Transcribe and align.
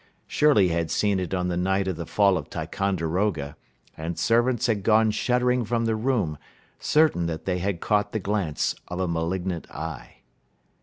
Shirley 0.25 0.69
had 0.69 0.89
seen 0.89 1.19
it 1.19 1.31
on 1.31 1.47
the 1.47 1.55
night 1.57 1.87
of 1.87 1.95
the 1.95 2.07
fall 2.07 2.35
of 2.35 2.49
Ticonderoga, 2.49 3.55
and 3.95 4.17
servants 4.17 4.65
had 4.65 4.81
gone 4.81 5.11
shuddering 5.11 5.63
from 5.63 5.85
the 5.85 5.95
room, 5.95 6.39
certain 6.79 7.27
that 7.27 7.45
they 7.45 7.59
had 7.59 7.81
caught 7.81 8.11
the 8.11 8.17
glance 8.17 8.73
of 8.87 8.99
a 8.99 9.07
malignant 9.07 9.69
eye. 9.69 10.21